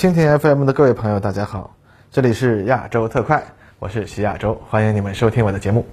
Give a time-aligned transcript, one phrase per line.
[0.00, 1.76] 蜻蜓 FM 的各位朋友，大家好，
[2.10, 3.44] 这里是亚洲特快，
[3.78, 5.84] 我是徐亚洲，欢迎你们收听我的节目。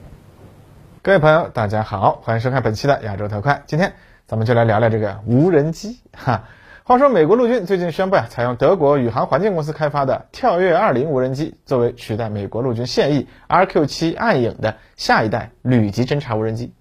[1.02, 3.64] 各位朋友，大家好，欢迎收看本期的亚洲特快。
[3.66, 3.92] 今天
[4.26, 6.46] 咱们就来聊聊这个无人机哈。
[6.86, 16.74] 话说，美国陆军最近宣布呀，采用德国宇航环境公司开发的跳跃二零无人机，作为取代美国陆军现役 RQ 七暗影的下一代旅级侦察无人机。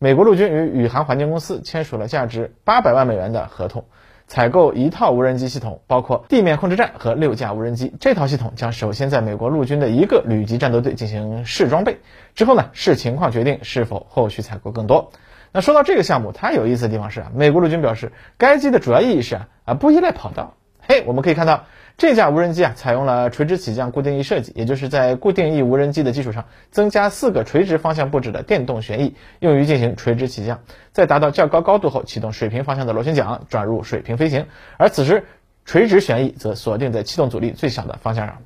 [0.00, 3.84] 美国陆军与宇航环境公司签署了价值八百万美元的合同，
[4.26, 7.92] 采购一套无人机系统，包括地面控制站和六架无人机。
[8.00, 11.98] 这套系统将首先在美国陆军的一个旅级战斗队进行试装备，
[12.34, 15.12] 之后呢视情况决定是否后续采购更多。
[15.52, 20.54] 那说到这个项目，它有意思的地方是啊，美国陆军表示，该机的主要意义是啊啊不依赖跑道。
[20.86, 21.64] 嘿，我们可以看到
[21.96, 30.60] 这架无人机啊，采用了垂直起降固定翼设计，也就是在固定翼无人机的基础上，增加四个垂直方向布置的电动旋翼，用于进行垂直起降，
[30.92, 34.46] 在达到较高高度后，启动水平方向的螺旋桨，转入水平飞行。
[34.76, 35.24] 而此时，
[35.64, 38.42] 垂直旋翼则锁定在气动阻力最小的方向上。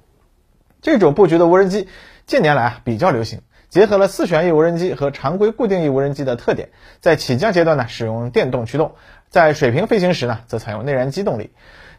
[0.81, 1.89] 这种布局的无人机
[2.27, 3.41] 近年来啊比较流行。
[3.69, 8.95] 结合了四旋翼无人机和常规固定翼无人机的特点，在起降阶段呢使用电动驱动，
[9.29, 11.51] 在水平飞行时呢则采用内燃机动力，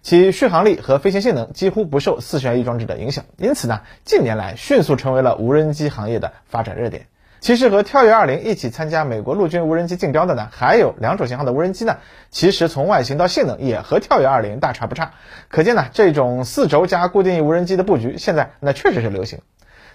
[0.02, 7.08] 其续航力和飞行性能几乎不受四旋翼装置的影响，因此呢近年来迅速成为了无人机行业的发展热点。
[7.42, 11.98] 其实和跳跃二零一起参加美国陆军无人机竞标的呢，还有两种型号的无人机呢，
[12.32, 15.14] 其实从外形到性能也和跳跃二零大差不差，
[15.48, 19.40] 可见呢这种四轴加固定翼无人机的布局现在那确实是流行。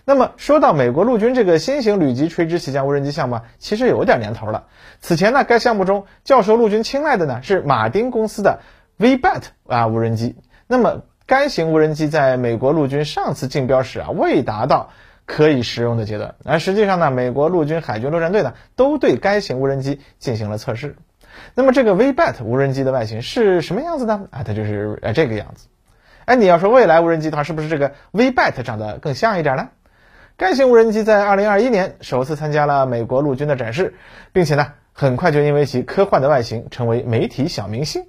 [0.07, 4.65] 那么说到美国陆军这个新型旅级垂直起降无人机项目，其实有点年头了。
[5.01, 8.61] 此前呢，该项目中较受陆军青睐的呢是马丁公司的
[8.99, 10.37] V-BAT 啊无人机。
[10.67, 14.91] 那么该型无人机在美国陆军上次竞标时啊，未达到
[15.27, 16.35] 可以使用的阶段。
[16.45, 20.97] 而实际上呢，美国陆军海军陆战队呢都对该型无人机进行了测试。
[21.55, 24.29] 那么这个 V-BAT 无人机的外形是什么样子呢？
[24.31, 25.67] 啊，它就是呃这个样子。
[26.27, 29.69] 哎，你要说未来无人机的话，是不是这个 V-BAT 长得更像一点呢？
[30.37, 33.95] 该型无人机在2021年首次参加了美国陆军的展示，
[34.33, 38.07] 并且呢，很快就因为其科幻的外形成为媒体小明星。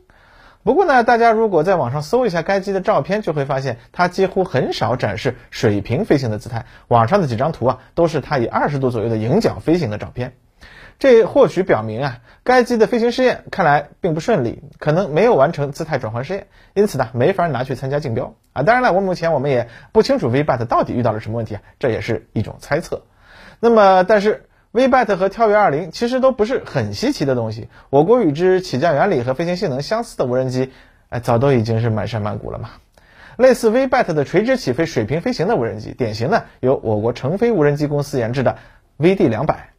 [0.66, 6.66] 不过呢，大家如果在网上搜一下该机的照片，就会发现它几乎很少展示水平飞行的姿态。
[6.88, 10.34] 网上的几张图啊，都是它以二十度左右的迎角飞行的照片。
[10.98, 18.64] 这或许表明啊，该机的飞行试验看来并不顺利，可能没有完成姿态转换试验，因此呢，没法拿去参加竞标啊。
[18.64, 23.03] 当然了，我目前我们也不清楚 V-BAT 到底遇到了什么问题啊，这也是一种猜测。
[23.59, 27.69] 那么，但是 V-BAT 和跳跃二零其实都不是很稀奇的东西。
[27.90, 30.74] 我国与之起降原理和飞行性能相似的无人机，
[31.08, 32.72] 哎，早都已经是满山满谷了嘛。
[33.38, 38.58] 类似 V-BAT 的垂直起飞、水平飞行的无人机，典型的有我国成飞无人机公司研制的
[39.00, 39.69] VD 两百。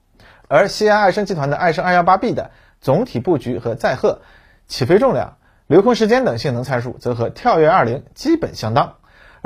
[0.49, 4.23] 而西安爱升集团的爱升二幺八 B 的总体布局和载荷、
[4.67, 5.37] 起飞重量、
[5.67, 8.95] 留空时间等性能参数，则和跳跃二零基本相当。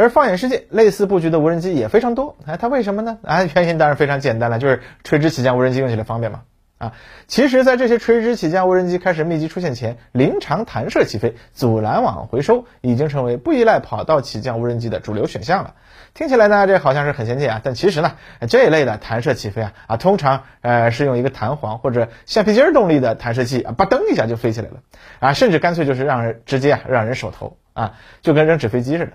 [0.00, 2.36] 而放眼世界，类似布局的无人机也非常多。
[2.46, 3.18] 哎，它为什么呢？
[3.22, 6.42] 啊，原因当然非常简单了，就是垂直起降无人机用起来方便嘛。
[6.78, 6.94] 啊，
[7.26, 15.74] 其实，在这些垂直起降无人机开始密集出现前，临场弹射起飞、阻拦网回收已经成为不依赖跑道起降无人机的主流选项了。
[16.14, 18.12] 听起来呢，这好像是很先进啊，但其实呢，
[18.48, 24.76] 这一类的弹射起飞啊，啊，通常呃是用一个弹簧或者橡皮筋动力的弹射器啊，吧噔一下就飞起来了，
[25.18, 29.12] 啊，甚至干脆就是让人直接啊让人手投啊，就跟扔纸飞机似的。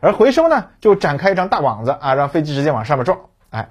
[0.00, 3.18] 而回收呢，就展开一张大网子啊，让飞机直接往上面撞。
[3.50, 3.70] 哎，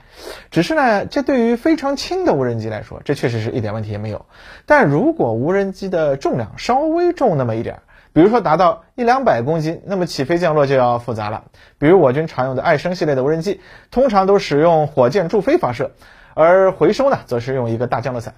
[0.50, 4.26] 只是呢，这对于非常轻的无人机来说，这确实是一点问题也没有。
[4.66, 11.44] 但如果无人机的重量稍微重那么一点，比如说达到一两百公斤，那么起飞降落就要复杂了。
[11.78, 13.62] 比如我军常用的爱升系列的无人机，
[13.92, 15.92] 通常都使用火箭助飞发射，
[16.34, 18.34] 而回收呢，则是用一个大降落伞。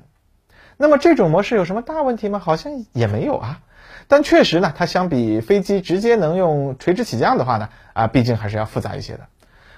[0.75, 2.39] 那么这种模式有什么大问题吗？
[2.39, 3.59] 好像也没有啊。
[4.09, 9.22] 但确实呢，它相比飞机直接能用垂直起降的话呢，啊，毕竟还是要复杂一些的。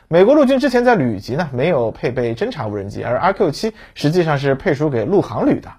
[0.07, 5.73] 美国陆军之前在旅级呢没有配备侦察无人机，而 RQ 七实际上是配属给陆航旅的，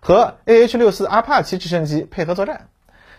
[0.00, 2.66] 和 AH 六四阿帕奇直升机配合作战。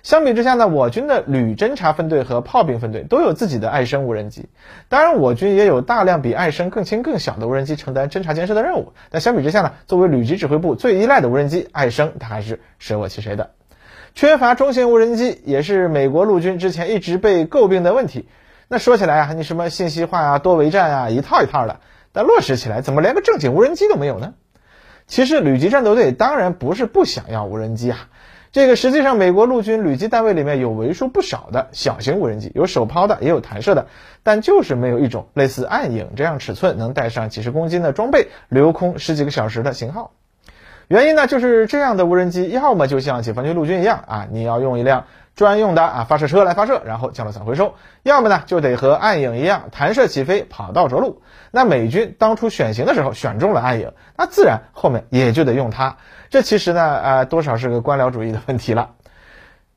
[0.04, 4.50] 相比之下呢，我军的旅侦察分队和炮兵分队都有自己的爱升无人机。
[4.88, 8.94] 当然，我军也有大量比爱升更轻更小的无人机承担侦察监视的任务。
[9.10, 13.50] 但相比之下呢，作为旅级指挥部最依赖的无人机，爱升它还是舍我其谁的。
[14.20, 18.28] 缺乏中型无人机也是美国陆军之前一直被诟病的问题。
[18.68, 21.80] 那说起来啊，你什么信息化啊、多维战啊，一套一套的，
[22.12, 24.34] 但落实起来怎么连个正经无人机都没有呢？
[25.08, 28.10] 其实旅级战斗队当然不是不想要无人机啊，
[28.52, 33.88] 这个实际上美国陆军旅级单位里面有为数不少的小型无人机，有手抛的，也有弹射的，
[34.24, 40.12] 但就是没有一种类似暗影这样尺寸能带上几十公斤的装备，留空十几个小时的型号。
[40.90, 45.06] 原因呢，就是这样的无人机要么就像解放军陆军一样啊，你要用一辆。
[45.36, 51.22] 专用的啊发射车来发射，然后降落伞回收；要么呢就得和暗影一样弹射起飞，跑道着陆。
[51.52, 55.96] 那美军当初选型的时候选中了暗影，那自然后面也就得用它。
[56.30, 58.96] 这其实呢，呃，多少是个官僚主义的问题了。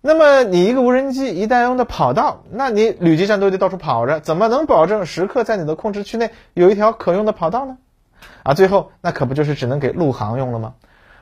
[0.00, 7.76] 那么你一个无人机一旦用的跑道，那你旅机战斗机到处跑着，怎么能保证时刻在你的控制区内有一条可用的跑道呢？
[8.43, 10.75] 啊，最后那可不就是只能给陆航用了吗？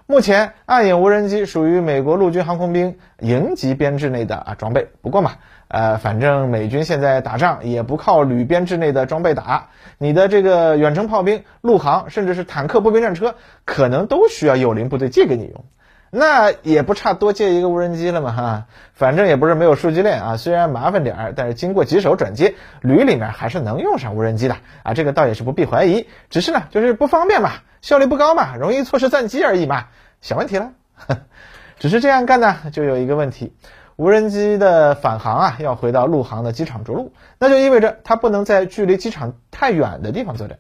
[0.07, 5.33] 目前暗影无人机属于美国陆军航空兵营级编制内的啊装备，不过嘛，
[5.69, 9.69] 呃，反正美军现在打仗也不靠旅编制内的装备打，
[9.99, 15.65] 你的这个远程炮兵、陆航，甚至是坦克、步兵战车，可能都需要友邻部队借给你用。
[16.11, 24.57] 那也不差多借一个无人机了嘛哈，反正也不是没有数据链啊，虽然麻烦点儿，但是经过几手转接，旅里面还是能用上无人机的。
[24.83, 29.87] 啊，这个倒也是不必怀疑，只是呢就是不方便嘛，效率不高嘛，容易错失战机而已嘛，
[30.21, 30.73] 小问题了。
[31.79, 33.55] 只是这样干呢，就有一个问题，
[33.95, 40.59] 无人机的返航啊，要回到陆航的机场着陆，那就意味着它不能在距离机场太远的地方作战。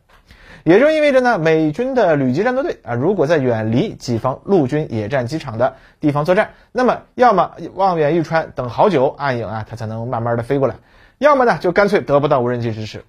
[0.64, 10.74] 也就意味着呢，美军的旅级战斗队啊，如果在远离己方陆军野战机场的地方作战，那么要么望眼欲穿，等好久暗影啊，它才能慢慢的飞过来；
[11.18, 13.04] 要么呢，就干脆得不到无人机支持，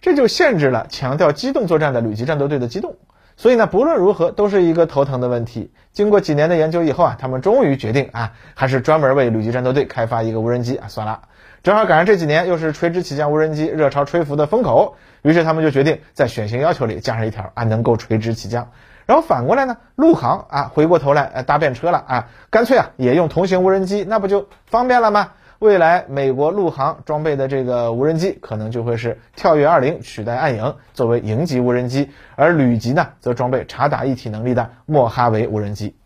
[0.00, 2.96] 这就限制了强调机动作战的旅级战斗队的机动。
[3.38, 5.70] 所以呢，不论如何都是一个头疼的问题。
[5.92, 11.20] 经过几年的研究以后啊，他们终于决定啊，还是专门为旅机战斗队开发一个无人机啊，算了。
[11.62, 18.72] 正好赶上这几年又是垂直起降无人机热潮吹拂的风口，于是他们就决定在选型要求里加上一条啊，能够垂直起降。
[19.06, 25.30] 然后反过来呢，陆航啊回过头来呃搭便车了啊，干脆啊也用同型无人机，那不就方便了吗？
[25.58, 35.96] 未来美国陆航装备的这个无人机可能就会是跳跃二零取代暗影作为营级无人机，而旅级呢则装备察打一体能力的莫哈维无人机。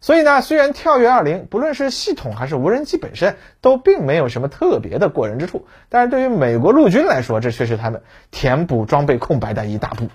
[0.00, 10.06] 所以呢，虽然跳跃二零不论是系统还是无人机本身都并没有什么特别的过人之处，但是对于美国陆军来说，这却是他们填补装备空白的一大步。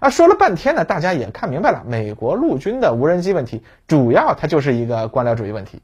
[0.00, 5.82] 啊，说了半天呢，大家也看明白了，美国陆军的无人机问题，主要它就是一个官僚主义问题。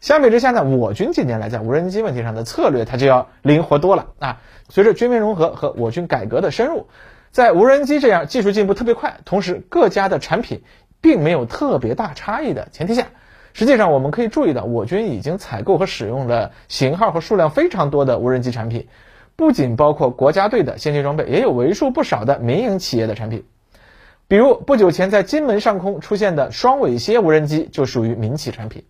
[0.00, 4.40] 相比之下呢，我军近年来在无人机问题上的策略，它就要灵活多了啊。
[4.68, 6.86] 随着军民融合和我军改革的深入，
[7.30, 10.62] 在无人机这样技术进步特别快，同时各家的产品。
[11.00, 13.06] 并没有特别大差异的前提下，
[13.52, 18.88] 实际上我们可以注意到，我军已经采购和使用了型号和数量非常多的无人机产品，
[19.36, 23.44] 不仅包括国家队的先进装备，也有为数不少的民营企业的产品。
[24.26, 28.82] 比如不久前在金门上空出现的双尾蝎无人机就属于民企产品。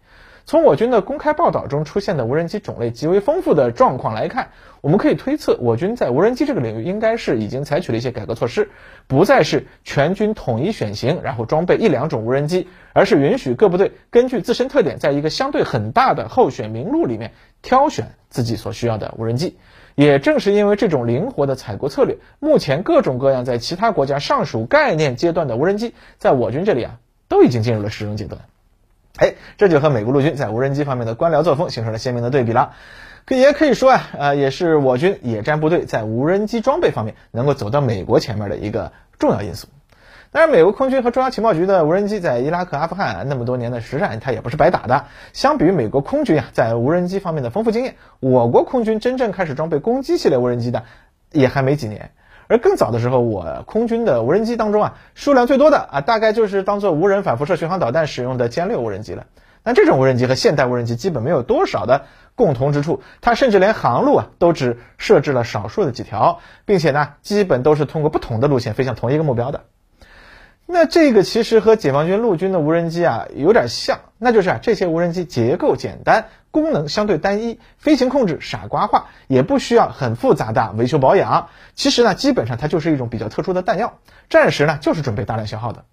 [0.49, 4.49] 从我军的公开报道中出现的无人机种类极为丰富的状况来看，
[4.81, 8.71] 我们可以推测，我军在无人机这个领域应该是已经采取了一些改革措施，
[9.07, 19.59] 不再是全军统一选型，然后装备一两种无人机，而是允许各部队根据自身特点，在一个相对很大的候选名录里面挑选自己所需要的无人机。
[19.97, 28.41] 也正是因为这种灵活的采购策略，目前各种各样在其他国家尚属概念阶段的无人机，在我军这里啊，都已经进入了使用阶段。
[29.19, 32.73] 哎，这就和美国陆军在无人机方面的官僚作风形成了鲜明的对比了。
[33.27, 39.69] 可也可以说啊，呃，也是我军野战部队在无人机装备方面能够走到美国前面的一个重要因素。
[40.31, 45.07] 当然，美国空军和中央情报局的无人机在伊拉克、阿富汗那么多年的实战，它也不是白打的。
[45.33, 50.85] 相比于美国空军啊，在无人机方面的丰富经验，我国空军真正开始装备攻击系列无人机的
[51.33, 52.11] 也还没几年。
[52.49, 59.27] 而更早的时候，我空军的无人机当中啊，数量最多的啊，大概就是当做无人反辐射巡航导弹使用的歼六无人机了。
[59.63, 69.65] 但这种无人机和现代无人机基本没有多少的共同之处，它甚至连航路啊都只设置了少数的几条，并且呢，基本都是通过不同的路线飞向同一个目标的。
[70.65, 81.49] 那这个其实和解放军陆军的无人机啊有点像，那就是啊这些无人机结构简单，功能相对单一，飞行控制傻瓜化，也不需要很复杂的维修保养。
[81.75, 83.99] 其实呢，基本上它就是一种比较特殊的弹药，
[84.29, 85.85] 战时呢就是准备大量消耗的。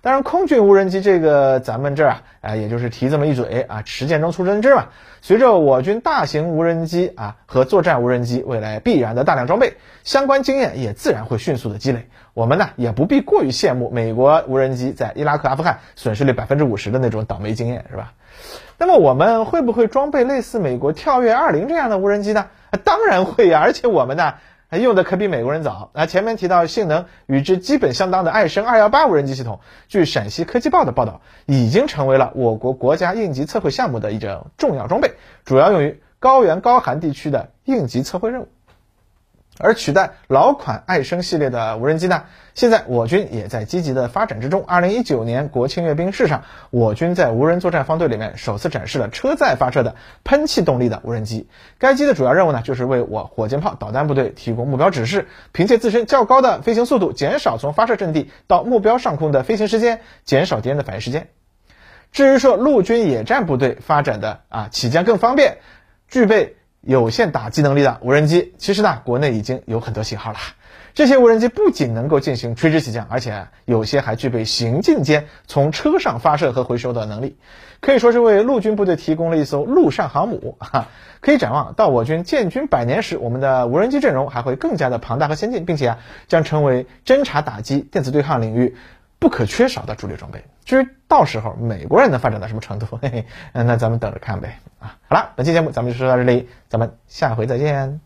[0.00, 4.86] 当然，空军无人机这个，咱们这儿啊，啊，也就是提这么一嘴啊，实践中出真知嘛。
[5.22, 12.08] 随着我军大型无人机啊和作战无人机未来必然的大量装备，相关经验也自然会迅速的积累。
[12.34, 18.12] 我们呢也不必过于羡慕美国无人机在伊拉克、阿富汗损失率百分之五十的那种倒霉经验，是吧？
[18.76, 22.46] 那么我们会不会装备类似美国跳跃二零这样的无人机呢？
[22.84, 24.34] 当然会呀，而且我们呢。
[24.80, 26.06] 用的可比美国人早那！
[26.06, 35.12] 前面提到性能与之基本相当的爱升二幺八无人机系统，据陕西科技报的报道，已经成为了我国国家应急测绘项目的一种重要装备，
[35.44, 38.48] 主要用于高原高寒地区的应急测绘任务。
[39.58, 44.64] 而取代老款爱升系列的无人机呢，现在我军也在积极的发展之中。
[44.66, 49.94] 二零一九年国庆阅兵式上，我军在无人作战方队里面首次展示了车载发射的
[50.24, 51.48] 喷气动力的无人机。
[51.78, 61.28] 该机的主要任务呢，就是为我火箭炮导弹部队提供目标指示，凭借自身较高的飞行速度，减少从发射阵地到目标上空的飞行时间，减少敌人的反应时间。
[62.10, 65.58] 至于说陆军野战部队发展的啊，起降更方便，
[66.08, 66.56] 具备。
[66.86, 70.38] 有限打击能力的无人机，其实呢，国内已经有很多型号了。
[70.94, 77.36] 这些无人机不仅能够进行垂直起降，而且有些还具备行进间从车上发射和回收的能力，
[77.80, 80.56] 可以说是为陆军部队提供了一艘陆上航母。
[80.60, 80.86] 哈，
[81.20, 85.98] 可以展望到我军建军百年时，我们的无人机阵容还会更加的庞大和先进，并且啊，
[86.28, 88.76] 将成为侦察打击、电子对抗领域。
[89.24, 90.44] 不可缺少的主力装备。
[90.66, 94.58] 至于到时候美国人能发展到什么程度，嘿嘿，那咱们等着看呗。
[94.78, 98.00] 啊，好了，本期节目咱们就说到这里，咱们下回再见。